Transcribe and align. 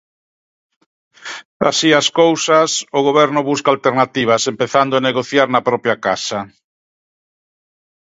Así 1.69 1.89
as 2.01 2.07
cousas, 2.21 2.69
o 2.97 2.99
Goberno 3.07 3.41
busca 3.49 3.67
alternativas, 3.71 4.41
empezando 4.53 4.93
a 4.95 5.05
negociar 5.07 5.47
na 5.51 5.65
propia 5.69 5.95
casa. 6.05 6.39